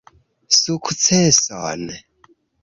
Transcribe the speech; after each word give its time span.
Sukceson 0.61 1.85